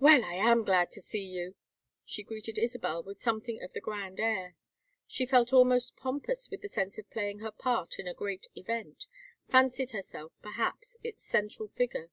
[0.00, 1.54] "Well, I am glad to see you!"
[2.04, 4.56] She greeted Isabel with something of the grand air.
[5.06, 9.06] She felt almost pompous with the sense of playing her part in a great event,
[9.48, 12.10] fancied herself, perhaps, its central figure.